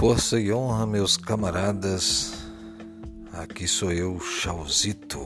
Força 0.00 0.40
e 0.40 0.50
honra, 0.50 0.86
meus 0.86 1.18
camaradas. 1.18 2.32
Aqui 3.34 3.68
sou 3.68 3.92
eu, 3.92 4.18
Chauzito, 4.18 5.20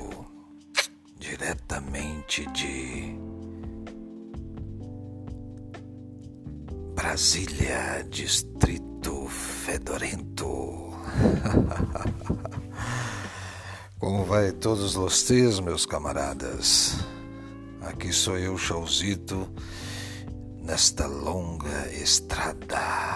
diretamente 1.16 2.44
de 2.50 3.16
Brasília, 6.96 8.04
Distrito 8.10 9.28
Fedorento. 9.28 10.92
Como 14.00 14.24
vai 14.24 14.50
todos 14.50 14.94
vocês, 14.94 15.60
meus 15.60 15.86
camaradas? 15.86 16.96
Aqui 17.80 18.12
sou 18.12 18.36
eu, 18.36 18.58
Chauzito, 18.58 19.48
nesta 20.64 21.06
longa 21.06 21.88
estrada 21.92 23.14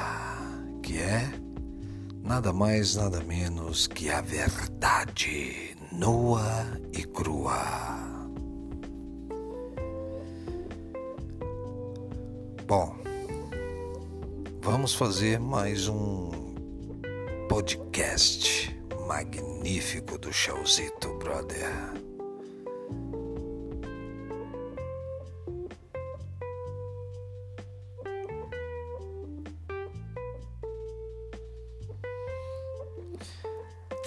que 0.88 0.96
é 0.96 1.47
nada 2.22 2.52
mais, 2.52 2.96
nada 2.96 3.20
menos 3.22 3.86
que 3.86 4.10
a 4.10 4.20
verdade 4.20 5.76
nua 5.92 6.66
e 6.92 7.02
crua. 7.04 7.62
Bom, 12.66 12.96
vamos 14.60 14.94
fazer 14.94 15.40
mais 15.40 15.88
um 15.88 16.30
podcast 17.48 18.78
magnífico 19.06 20.18
do 20.18 20.32
Chauzito, 20.32 21.14
brother. 21.18 22.07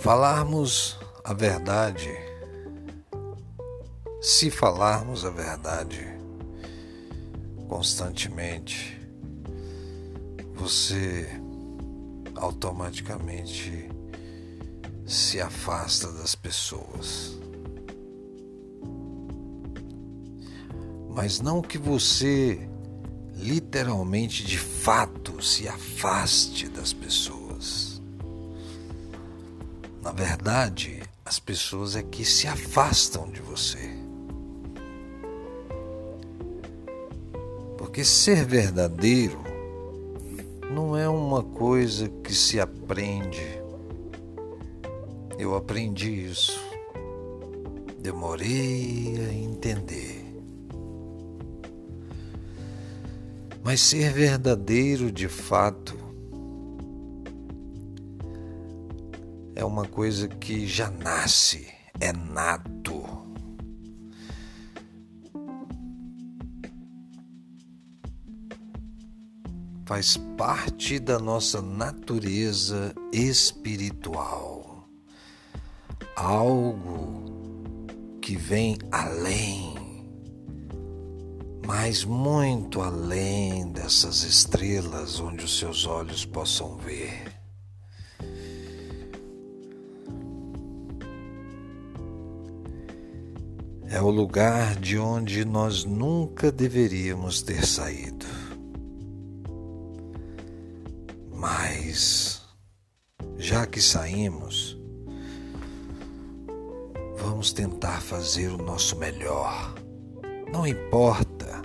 Falarmos 0.02 0.97
a 1.23 1.31
verdade, 1.31 2.09
se 4.19 4.49
falarmos 4.49 5.23
a 5.23 5.30
verdade 5.30 6.17
constantemente, 7.69 8.99
você 10.55 11.30
automaticamente 12.33 13.91
se 15.05 15.39
afasta 15.39 16.11
das 16.13 16.33
pessoas. 16.33 17.38
Mas 21.11 21.39
não 21.39 21.61
que 21.61 21.77
você 21.77 22.67
literalmente 23.36 24.43
de 24.43 24.58
fato 24.58 25.43
se 25.43 25.67
afaste 25.67 26.67
das 26.69 26.91
pessoas. 26.91 27.91
Na 30.02 30.11
verdade, 30.11 31.03
as 31.23 31.39
pessoas 31.39 31.95
é 31.95 32.02
que 32.02 32.25
se 32.25 32.47
afastam 32.47 33.30
de 33.30 33.39
você. 33.39 33.77
Porque 37.77 38.03
ser 38.03 38.43
verdadeiro 38.45 39.39
não 40.71 40.97
é 40.97 41.08
uma 41.08 41.43
coisa 41.43 42.09
que 42.09 42.33
se 42.33 42.59
aprende. 42.59 43.61
Eu 45.38 45.55
aprendi 45.55 46.25
isso. 46.25 46.59
Demorei 47.99 49.15
a 49.30 49.33
entender. 49.33 50.25
Mas 53.63 53.81
ser 53.81 54.11
verdadeiro 54.11 55.11
de 55.11 55.27
fato 55.27 55.95
é 59.61 59.66
uma 59.66 59.86
coisa 59.86 60.27
que 60.27 60.66
já 60.66 60.89
nasce, 60.89 61.67
é 61.99 62.11
nato. 62.11 63.04
Faz 69.86 70.17
parte 70.38 71.00
da 71.00 71.20
nossa 71.20 71.61
natureza 71.61 72.95
espiritual. 73.14 74.88
Algo 76.16 77.86
que 78.21 78.36
vem 78.36 78.77
além, 78.92 79.76
mas 81.67 82.04
muito 82.04 82.82
além 82.82 83.71
dessas 83.71 84.23
estrelas 84.23 85.20
onde 85.20 85.45
os 85.45 85.60
seus 85.60 85.86
olhos 85.86 86.26
possam 86.26 86.77
ver. 86.77 87.40
É 93.91 94.02
o 94.02 94.09
lugar 94.09 94.77
de 94.77 94.97
onde 94.97 95.43
nós 95.43 95.83
nunca 95.83 96.49
deveríamos 96.49 97.41
ter 97.41 97.65
saído. 97.65 98.25
Mas, 101.29 102.41
já 103.37 103.65
que 103.65 103.81
saímos, 103.81 104.79
vamos 107.17 107.52
tentar 107.52 108.02
fazer 108.02 108.47
o 108.47 108.57
nosso 108.57 108.95
melhor. 108.95 109.75
Não 110.53 110.65
importa 110.65 111.61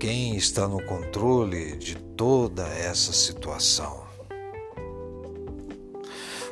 quem 0.00 0.34
está 0.34 0.66
no 0.66 0.82
controle 0.84 1.76
de 1.76 1.94
toda 2.16 2.66
essa 2.68 3.12
situação. 3.12 4.02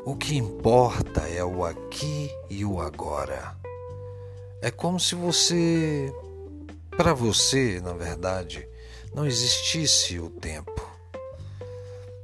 O 0.04 0.14
que 0.14 0.36
importa 0.36 1.22
é 1.22 1.42
o 1.42 1.64
aqui 1.64 2.30
e 2.50 2.62
o 2.62 2.78
agora. 2.78 3.56
É 4.66 4.70
como 4.72 4.98
se 4.98 5.14
você, 5.14 6.12
para 6.96 7.14
você, 7.14 7.80
na 7.80 7.92
verdade, 7.92 8.68
não 9.14 9.24
existisse 9.24 10.18
o 10.18 10.28
tempo. 10.28 10.90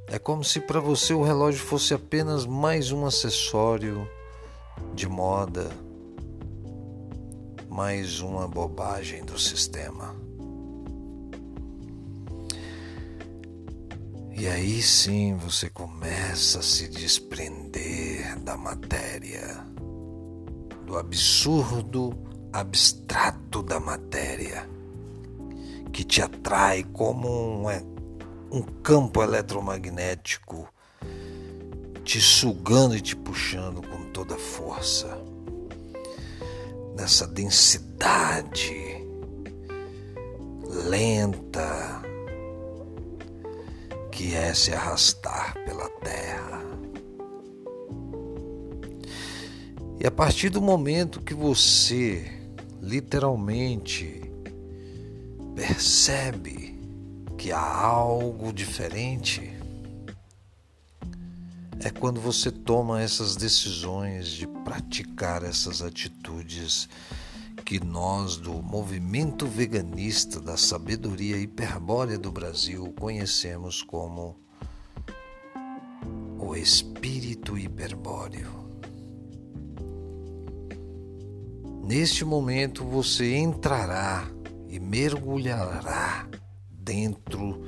É 0.07 0.19
como 0.19 0.43
se 0.43 0.59
para 0.59 0.81
você 0.81 1.13
o 1.13 1.23
relógio 1.23 1.61
fosse 1.61 1.93
apenas 1.93 2.45
mais 2.45 2.91
um 2.91 3.05
acessório 3.05 4.05
de 4.93 5.07
moda, 5.07 5.71
mais 7.69 8.19
uma 8.19 8.45
bobagem 8.45 9.23
do 9.23 9.39
sistema. 9.39 10.13
E 14.33 14.47
aí 14.47 14.81
sim 14.81 15.37
você 15.37 15.69
começa 15.69 16.59
a 16.59 16.61
se 16.61 16.89
desprender 16.89 18.37
da 18.41 18.57
matéria 18.57 19.65
do 20.85 20.97
absurdo 20.97 22.32
abstrato 22.53 23.63
da 23.63 23.79
matéria, 23.79 24.69
que 25.91 26.03
te 26.03 26.21
atrai 26.21 26.83
como 26.83 27.27
um, 27.27 27.69
é, 27.69 27.83
um 28.51 28.61
campo 28.61 29.23
eletromagnético 29.23 30.67
te 32.03 32.21
sugando 32.21 32.95
e 32.95 33.01
te 33.01 33.15
puxando 33.15 33.81
com 33.81 34.11
toda 34.11 34.37
força. 34.37 35.17
Nessa 36.95 37.25
densidade 37.25 39.03
lenta 40.89 42.03
que 44.11 44.35
é 44.35 44.53
se 44.53 44.71
arrastar 44.71 45.55
pela 45.65 45.89
terra. 45.89 46.61
E 49.99 50.05
a 50.05 50.11
partir 50.11 50.49
do 50.49 50.61
momento 50.61 51.21
que 51.21 51.33
você 51.33 52.42
literalmente 52.83 54.21
percebe 55.55 56.77
que 57.37 57.51
há 57.51 57.81
algo 57.81 58.51
diferente, 58.51 59.53
é 61.79 61.89
quando 61.89 62.19
você 62.19 62.51
toma 62.51 63.01
essas 63.01 63.35
decisões 63.37 64.27
de 64.27 64.47
praticar 64.47 65.43
essas 65.43 65.81
atitudes 65.81 66.89
que 67.65 67.79
nós 67.79 68.35
do 68.35 68.61
movimento 68.61 69.47
veganista 69.47 70.41
da 70.41 70.57
sabedoria 70.57 71.37
hiperbórea 71.37 72.17
do 72.17 72.31
Brasil 72.31 72.93
conhecemos 72.99 73.81
como 73.81 74.35
o 76.37 76.53
espírito 76.55 77.57
hiperbóreo. 77.57 78.62
Neste 81.83 82.23
momento 82.23 82.85
você 82.85 83.35
entrará 83.35 84.25
e 84.69 84.79
mergulhará 84.79 86.27
dentro 86.71 87.61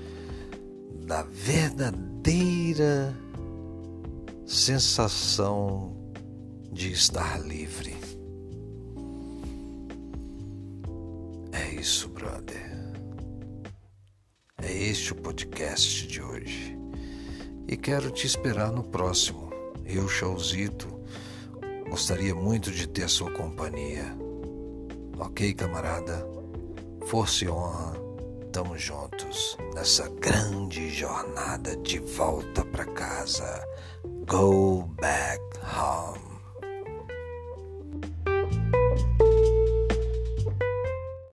da 1.06 1.22
verdadeira 1.24 3.16
sensação 4.46 5.96
de 6.72 6.92
estar 6.92 7.40
livre. 7.42 7.96
É 11.52 11.76
isso, 11.76 12.10
brother. 12.10 12.74
É 14.62 14.72
este 14.72 15.12
o 15.12 15.16
podcast 15.16 16.08
de 16.08 16.22
hoje. 16.22 16.76
e 17.68 17.76
quero 17.76 18.12
te 18.12 18.28
esperar 18.28 18.72
no 18.72 18.84
próximo. 18.84 19.50
Eu, 19.86 20.08
Chauzito, 20.08 20.95
gostaria 21.90 22.36
muito 22.36 22.72
de 22.72 22.88
ter 22.88 23.10
sua 23.10 23.32
companhia. 23.32 24.16
Ok, 25.18 25.54
camarada? 25.54 26.28
Força 27.06 27.46
e 27.46 27.50
honra, 27.50 27.94
tamo 28.52 28.78
juntos 28.78 29.58
nessa 29.74 30.10
grande 30.10 30.90
jornada 30.90 31.76
de 31.78 32.00
volta 32.00 32.66
para 32.66 32.86
casa. 32.86 33.64
Go 34.28 34.90
back 35.00 35.46